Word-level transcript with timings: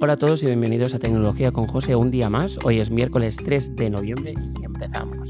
Hola 0.00 0.12
a 0.12 0.16
todos 0.16 0.44
y 0.44 0.46
bienvenidos 0.46 0.94
a 0.94 1.00
Tecnología 1.00 1.50
con 1.50 1.66
José 1.66 1.96
un 1.96 2.12
día 2.12 2.30
más. 2.30 2.56
Hoy 2.62 2.78
es 2.78 2.88
miércoles 2.88 3.36
3 3.36 3.74
de 3.74 3.90
noviembre 3.90 4.32
y 4.60 4.64
empezamos. 4.64 5.28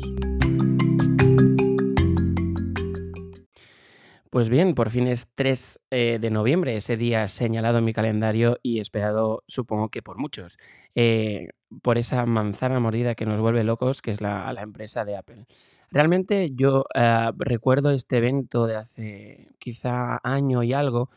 Pues 4.29 4.51
bien, 4.51 4.75
por 4.75 4.91
fin 4.91 5.09
es 5.09 5.27
3 5.37 5.81
eh, 5.91 6.19
de 6.21 6.31
noviembre, 6.31 6.77
ese 6.77 6.99
día 6.99 7.29
señalado 7.29 7.79
en 7.79 7.87
mi 7.87 7.95
calendario 7.95 8.59
y 8.63 8.81
esperado, 8.81 9.43
supongo 9.47 9.89
que 9.89 10.03
por 10.03 10.19
muchos, 10.19 10.59
eh, 10.95 11.49
por 11.81 11.97
esa 11.97 12.27
manzana 12.27 12.79
mordida 12.79 13.15
que 13.15 13.25
nos 13.25 13.41
vuelve 13.41 13.65
locos, 13.65 14.03
que 14.03 14.11
es 14.11 14.21
la, 14.21 14.53
la 14.53 14.61
empresa 14.61 15.07
de 15.07 15.17
Apple. 15.17 15.47
Realmente 15.91 16.51
yo 16.55 16.85
eh, 16.95 17.31
recuerdo 17.39 17.91
este 17.91 18.19
evento 18.19 18.67
de 18.67 18.77
hace 18.77 19.49
quizá 19.59 20.21
año 20.23 20.63
y 20.63 20.75
algo, 20.75 21.09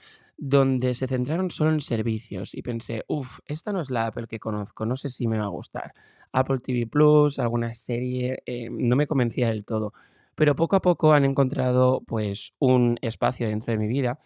donde 0.43 0.95
se 0.95 1.07
centraron 1.07 1.51
solo 1.51 1.71
en 1.71 1.81
servicios 1.81 2.55
y 2.55 2.63
pensé, 2.63 3.03
uff, 3.07 3.39
esta 3.45 3.71
no 3.71 3.79
es 3.79 3.91
la 3.91 4.07
Apple 4.07 4.25
que 4.27 4.39
conozco, 4.39 4.87
no 4.87 4.95
sé 4.97 5.09
si 5.09 5.27
me 5.27 5.37
va 5.37 5.45
a 5.45 5.49
gustar. 5.49 5.93
Apple 6.31 6.57
TV 6.59 6.87
Plus, 6.87 7.37
alguna 7.37 7.71
serie, 7.73 8.41
no 8.71 8.95
me 8.95 9.05
convencía 9.05 9.49
del 9.49 9.63
todo 9.65 9.93
pero 10.33 10.55
poco 10.55 10.75
a 10.75 10.81
poco 10.81 11.13
han 11.13 11.25
encontrado 11.25 12.01
pues 12.07 12.53
un 12.57 12.97
espacio 13.01 13.47
dentro 13.47 13.73
de 13.73 13.77
mi 13.77 13.87
vida 13.87 14.17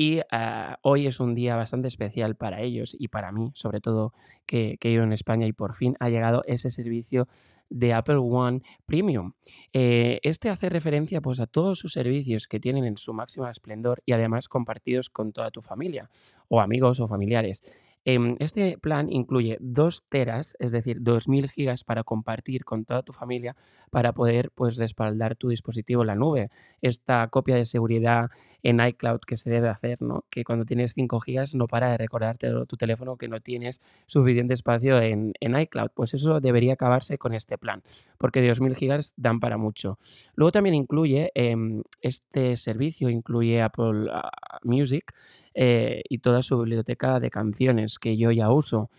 y 0.00 0.20
ah, 0.30 0.78
hoy 0.82 1.08
es 1.08 1.18
un 1.18 1.34
día 1.34 1.56
bastante 1.56 1.88
especial 1.88 2.36
para 2.36 2.62
ellos 2.62 2.94
y 2.96 3.08
para 3.08 3.32
mí, 3.32 3.50
sobre 3.54 3.80
todo 3.80 4.14
que, 4.46 4.76
que 4.78 4.88
he 4.88 4.92
ido 4.92 5.02
en 5.02 5.12
España 5.12 5.44
y 5.48 5.52
por 5.52 5.74
fin 5.74 5.96
ha 5.98 6.08
llegado 6.08 6.44
ese 6.46 6.70
servicio 6.70 7.26
de 7.68 7.92
Apple 7.92 8.18
One 8.18 8.62
Premium. 8.86 9.32
Eh, 9.72 10.20
este 10.22 10.50
hace 10.50 10.68
referencia 10.68 11.20
pues, 11.20 11.40
a 11.40 11.48
todos 11.48 11.80
sus 11.80 11.92
servicios 11.92 12.46
que 12.46 12.60
tienen 12.60 12.84
en 12.84 12.96
su 12.96 13.12
máximo 13.12 13.48
esplendor 13.48 14.00
y 14.06 14.12
además 14.12 14.48
compartidos 14.48 15.10
con 15.10 15.32
toda 15.32 15.50
tu 15.50 15.62
familia 15.62 16.08
o 16.46 16.60
amigos 16.60 17.00
o 17.00 17.08
familiares. 17.08 17.64
Em, 18.10 18.36
este 18.38 18.78
plan 18.78 19.12
incluye 19.12 19.58
2 19.60 20.04
teras, 20.08 20.56
es 20.60 20.72
decir, 20.72 20.96
2000 21.02 21.50
gigas 21.50 21.84
para 21.84 22.04
compartir 22.04 22.64
con 22.64 22.86
toda 22.86 23.02
tu 23.02 23.12
familia 23.12 23.54
para 23.90 24.14
poder 24.14 24.50
pues, 24.54 24.76
respaldar 24.76 25.36
tu 25.36 25.50
dispositivo 25.50 26.00
en 26.00 26.06
la 26.06 26.14
nube. 26.14 26.48
Esta 26.80 27.28
copia 27.28 27.56
de 27.56 27.66
seguridad 27.66 28.30
en 28.62 28.80
iCloud 28.80 29.20
que 29.20 29.36
se 29.36 29.50
debe 29.50 29.68
hacer, 29.68 30.00
¿no? 30.00 30.24
Que 30.30 30.42
cuando 30.42 30.64
tienes 30.64 30.94
5 30.94 31.20
gigas 31.20 31.54
no 31.54 31.66
para 31.66 31.90
de 31.90 31.98
recordarte 31.98 32.50
tu 32.66 32.78
teléfono 32.78 33.16
que 33.18 33.28
no 33.28 33.40
tienes 33.40 33.82
suficiente 34.06 34.54
espacio 34.54 34.98
en, 35.02 35.34
iCloud. 35.38 35.90
Pues 35.94 36.14
eso 36.14 36.40
debería 36.40 36.72
acabarse 36.72 37.18
con 37.18 37.34
este 37.34 37.58
plan, 37.58 37.82
porque 38.16 38.40
2000 38.46 38.74
gigas 38.74 39.12
dan 39.18 39.38
para 39.38 39.58
mucho. 39.58 39.98
Luego 40.34 40.52
también 40.52 40.74
incluye 40.74 41.30
em, 41.34 41.82
este 42.00 42.56
servicio, 42.56 43.10
incluye 43.10 43.60
Apple 43.60 44.08
ah, 44.10 44.30
Music 44.64 45.12
eh, 45.60 46.02
y 46.08 46.18
toda 46.18 46.40
su 46.42 46.56
biblioteca 46.56 47.18
de 47.18 47.30
canciones 47.30 47.98
que 47.98 48.16
yo 48.16 48.30
ya 48.30 48.52
uso. 48.52 48.90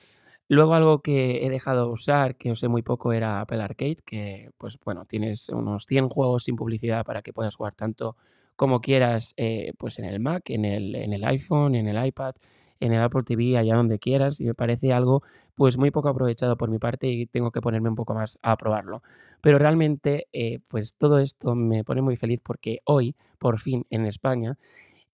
Luego 0.49 0.73
algo 0.73 1.01
que 1.01 1.45
he 1.45 1.49
dejado 1.49 1.85
de 1.85 1.91
usar, 1.93 2.35
que 2.35 2.51
usé 2.51 2.67
muy 2.67 2.81
poco, 2.81 3.13
era 3.13 3.39
Apple 3.39 3.61
Arcade, 3.61 3.97
que 4.05 4.49
pues 4.57 4.77
bueno, 4.83 5.05
tienes 5.05 5.47
unos 5.49 5.85
100 5.85 6.09
juegos 6.09 6.43
sin 6.43 6.57
publicidad 6.57 7.05
para 7.05 7.21
que 7.21 7.31
puedas 7.31 7.55
jugar 7.55 7.75
tanto 7.75 8.17
como 8.57 8.81
quieras, 8.81 9.33
eh, 9.37 9.71
pues 9.77 9.99
en 9.99 10.05
el 10.05 10.19
Mac, 10.19 10.49
en 10.49 10.65
el, 10.65 10.95
en 10.95 11.13
el 11.13 11.23
iPhone, 11.23 11.75
en 11.75 11.87
el 11.87 12.05
iPad, 12.05 12.35
en 12.81 12.91
el 12.91 13.01
Apple 13.01 13.23
TV, 13.23 13.57
allá 13.57 13.75
donde 13.75 13.99
quieras, 13.99 14.41
y 14.41 14.45
me 14.45 14.53
parece 14.53 14.91
algo 14.91 15.23
pues 15.55 15.77
muy 15.77 15.91
poco 15.91 16.09
aprovechado 16.09 16.57
por 16.57 16.69
mi 16.69 16.77
parte 16.77 17.07
y 17.07 17.25
tengo 17.25 17.51
que 17.51 17.61
ponerme 17.61 17.87
un 17.89 17.95
poco 17.95 18.13
más 18.15 18.37
a 18.41 18.57
probarlo. 18.57 19.01
Pero 19.41 19.59
realmente, 19.59 20.27
eh, 20.33 20.59
pues 20.67 20.93
todo 20.93 21.19
esto 21.19 21.55
me 21.55 21.85
pone 21.85 22.01
muy 22.01 22.17
feliz 22.17 22.41
porque 22.43 22.79
hoy, 22.83 23.15
por 23.37 23.59
fin, 23.59 23.85
en 23.91 24.05
España, 24.05 24.57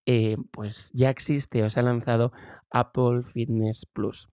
eh, 0.06 0.36
pues 0.50 0.90
ya 0.94 1.10
existe 1.10 1.62
o 1.62 1.70
se 1.70 1.80
ha 1.80 1.82
lanzado 1.82 2.32
Apple 2.70 3.22
Fitness 3.22 3.86
Plus. 3.92 4.28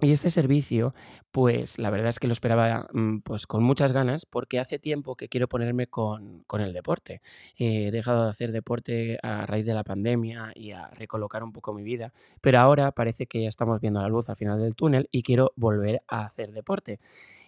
Y 0.00 0.10
este 0.10 0.30
servicio, 0.32 0.92
pues 1.30 1.78
la 1.78 1.88
verdad 1.88 2.08
es 2.08 2.18
que 2.18 2.26
lo 2.26 2.32
esperaba 2.32 2.88
mm, 2.92 3.20
pues 3.20 3.46
con 3.46 3.62
muchas 3.62 3.92
ganas 3.92 4.26
porque 4.26 4.58
hace 4.58 4.80
tiempo 4.80 5.14
que 5.14 5.28
quiero 5.28 5.48
ponerme 5.48 5.86
con, 5.86 6.42
con 6.48 6.60
el 6.60 6.72
deporte. 6.72 7.22
he 7.56 7.92
dejado 7.92 8.24
de 8.24 8.30
hacer 8.30 8.50
deporte 8.50 9.18
a 9.22 9.46
raíz 9.46 9.64
de 9.64 9.72
la 9.72 9.84
pandemia 9.84 10.50
y 10.56 10.72
a 10.72 10.90
recolocar 10.90 11.44
un 11.44 11.52
poco 11.52 11.72
mi 11.72 11.84
vida, 11.84 12.12
pero 12.40 12.58
ahora 12.58 12.90
parece 12.90 13.26
que 13.26 13.42
ya 13.42 13.48
estamos 13.48 13.80
viendo 13.80 14.02
la 14.02 14.08
luz 14.08 14.28
al 14.28 14.36
final 14.36 14.60
del 14.60 14.74
túnel 14.74 15.08
y 15.12 15.22
quiero 15.22 15.52
volver 15.54 16.02
a 16.08 16.24
hacer 16.24 16.50
deporte. 16.50 16.98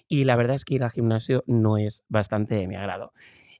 Y 0.08 0.22
la 0.22 0.36
verdad 0.36 0.54
es 0.54 0.64
que 0.64 0.74
ir 0.74 0.84
al 0.84 0.90
gimnasio 0.92 1.42
no 1.48 1.78
es 1.78 2.04
bastante 2.08 2.54
de 2.54 2.68
mi 2.68 2.76
agrado. 2.76 3.12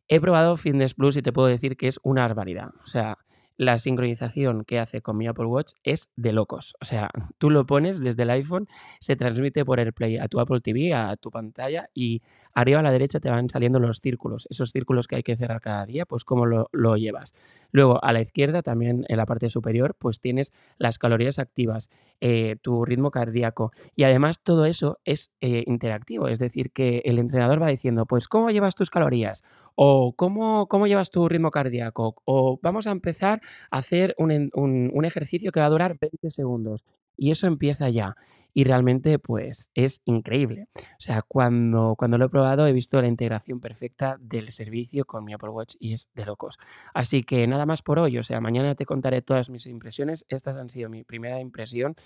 He 0.08 0.20
probado 0.20 0.56
Fitness 0.56 0.94
Plus 0.94 1.16
y 1.16 1.22
te 1.22 1.32
puedo 1.32 1.48
decir 1.48 1.76
que 1.76 1.88
es 1.88 1.98
una 2.04 2.22
barbaridad. 2.22 2.70
O 2.84 2.86
sea, 2.86 3.18
la 3.56 3.78
sincronización 3.78 4.64
que 4.64 4.78
hace 4.78 5.00
con 5.00 5.16
mi 5.16 5.26
Apple 5.26 5.46
Watch 5.46 5.72
es 5.82 6.10
de 6.16 6.32
locos. 6.32 6.74
O 6.80 6.84
sea, 6.84 7.10
tú 7.38 7.50
lo 7.50 7.66
pones 7.66 8.00
desde 8.00 8.22
el 8.22 8.30
iPhone, 8.30 8.68
se 9.00 9.16
transmite 9.16 9.64
por 9.64 9.80
AirPlay 9.80 10.18
a 10.18 10.28
tu 10.28 10.40
Apple 10.40 10.60
TV, 10.60 10.94
a 10.94 11.16
tu 11.16 11.30
pantalla 11.30 11.88
y 11.94 12.22
arriba 12.52 12.80
a 12.80 12.82
la 12.82 12.92
derecha 12.92 13.20
te 13.20 13.30
van 13.30 13.48
saliendo 13.48 13.78
los 13.78 13.98
círculos. 13.98 14.46
Esos 14.50 14.70
círculos 14.70 15.06
que 15.06 15.16
hay 15.16 15.22
que 15.22 15.36
cerrar 15.36 15.60
cada 15.60 15.86
día, 15.86 16.06
pues 16.06 16.24
cómo 16.24 16.46
lo, 16.46 16.96
llevas. 16.96 17.34
Luego 17.72 18.02
a 18.02 18.12
la 18.12 18.20
izquierda, 18.20 18.62
también 18.62 19.04
en 19.08 19.16
la 19.16 19.26
parte 19.26 19.50
superior, 19.50 19.96
pues 19.98 20.20
tienes 20.20 20.52
las 20.78 20.98
calorías 20.98 21.38
activas, 21.38 21.90
eh, 22.20 22.56
tu 22.62 22.84
ritmo 22.84 23.10
cardíaco 23.10 23.72
y 23.94 24.04
además 24.04 24.40
todo 24.42 24.64
eso 24.66 24.98
es 25.04 25.32
eh, 25.40 25.64
interactivo. 25.66 26.28
Es 26.28 26.38
decir, 26.38 26.70
que 26.70 27.02
el 27.04 27.18
entrenador 27.18 27.60
va 27.62 27.68
diciendo, 27.68 28.06
pues 28.06 28.28
cómo 28.28 28.50
llevas 28.50 28.74
tus 28.74 28.90
calorías 28.90 29.42
o 29.74 30.14
cómo, 30.16 30.68
cómo 30.68 30.86
llevas 30.86 31.10
tu 31.10 31.28
ritmo 31.28 31.50
cardíaco 31.50 32.16
o 32.24 32.58
vamos 32.62 32.86
a 32.86 32.90
empezar 32.90 33.40
hacer 33.70 34.14
un, 34.18 35.04
ejercicio 35.04 35.52
que 35.52 35.60
va 35.60 35.66
a 35.66 35.70
durar 35.70 35.98
20 35.98 36.30
segundos. 36.30 36.84
Y 37.16 37.30
eso 37.30 37.46
empieza 37.46 37.88
ya 37.88 38.16
y 38.52 38.64
realmente 38.64 39.18
pues 39.18 39.70
es 39.74 40.00
increíble. 40.06 40.68
O 40.74 41.00
sea, 41.00 41.20
cuando, 41.20 41.94
cuando 41.96 42.16
lo 42.16 42.24
he 42.24 42.28
probado 42.30 42.66
he 42.66 42.72
visto 42.72 43.00
la 43.02 43.06
integración 43.06 43.60
perfecta 43.60 44.16
del 44.18 44.50
servicio 44.50 45.04
con 45.04 45.24
mi 45.26 45.34
Apple 45.34 45.50
Watch 45.50 45.74
y 45.78 45.92
es 45.92 46.08
de 46.14 46.24
locos. 46.24 46.58
Así 46.94 47.22
que 47.22 47.46
nada 47.46 47.66
más 47.66 47.82
por 47.82 47.98
hoy, 47.98 48.16
o 48.16 48.22
sea, 48.22 48.40
mañana 48.40 48.74
te 48.74 48.86
contaré 48.86 49.20
todas 49.20 49.50
mis 49.50 49.66
impresiones. 49.66 50.24
Estas 50.30 50.56
han 50.56 50.70
sido 50.70 50.88
mi 50.88 51.04
primera 51.04 51.38
impresión 51.38 51.96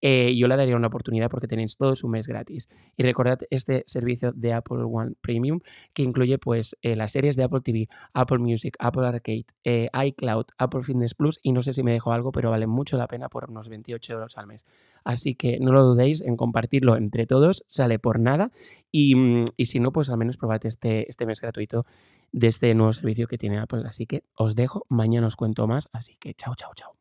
eh, 0.00 0.34
yo 0.36 0.48
le 0.48 0.56
daría 0.56 0.76
una 0.76 0.88
oportunidad 0.88 1.30
porque 1.30 1.48
tenéis 1.48 1.76
todo 1.76 1.94
su 1.94 2.08
mes 2.08 2.26
gratis. 2.26 2.68
Y 2.96 3.02
recordad 3.02 3.38
este 3.50 3.84
servicio 3.86 4.32
de 4.32 4.52
Apple 4.52 4.84
One 4.84 5.14
Premium 5.20 5.60
que 5.92 6.02
incluye 6.02 6.38
pues 6.38 6.76
eh, 6.82 6.96
las 6.96 7.12
series 7.12 7.36
de 7.36 7.44
Apple 7.44 7.60
TV, 7.60 7.88
Apple 8.12 8.38
Music, 8.38 8.76
Apple 8.78 9.06
Arcade, 9.06 9.46
eh, 9.64 9.88
iCloud, 10.06 10.46
Apple 10.58 10.82
Fitness 10.82 11.14
Plus 11.14 11.40
y 11.42 11.52
no 11.52 11.62
sé 11.62 11.72
si 11.72 11.82
me 11.82 11.92
dejo 11.92 12.12
algo, 12.12 12.32
pero 12.32 12.50
vale 12.50 12.66
mucho 12.66 12.96
la 12.96 13.06
pena 13.06 13.28
por 13.28 13.50
unos 13.50 13.68
28 13.68 14.12
euros 14.12 14.38
al 14.38 14.46
mes. 14.46 14.64
Así 15.04 15.34
que 15.34 15.58
no 15.60 15.72
lo 15.72 15.82
dudéis 15.84 16.20
en 16.20 16.36
compartirlo 16.36 16.96
entre 16.96 17.26
todos, 17.26 17.64
sale 17.68 17.98
por 17.98 18.20
nada 18.20 18.50
y, 18.90 19.14
mm, 19.14 19.44
y 19.56 19.66
si 19.66 19.80
no, 19.80 19.92
pues 19.92 20.10
al 20.10 20.18
menos 20.18 20.36
probad 20.36 20.64
este, 20.64 21.08
este 21.08 21.26
mes 21.26 21.40
gratuito 21.40 21.86
de 22.32 22.48
este 22.48 22.74
nuevo 22.74 22.92
servicio 22.92 23.26
que 23.26 23.38
tiene 23.38 23.58
Apple. 23.58 23.82
Así 23.86 24.06
que 24.06 24.24
os 24.34 24.54
dejo, 24.54 24.84
mañana 24.88 25.26
os 25.26 25.36
cuento 25.36 25.66
más, 25.66 25.88
así 25.92 26.16
que 26.18 26.34
chao, 26.34 26.54
chao, 26.54 26.72
chao. 26.74 26.95